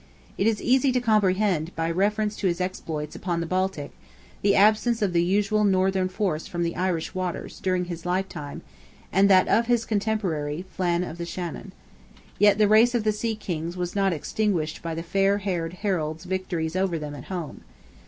[0.35, 3.91] It is easy to comprehend, by reference to his exploits upon the Baltic,
[4.41, 8.63] the absence of the usual northern force from the Irish waters, during his lifetime,
[9.13, 11.71] and that of his cotemporary, Flan of the Shannon.
[12.39, 16.23] Yet the race of the sea kings was not extinguished by the fair haired Harold's
[16.25, 17.61] victories over them, at home.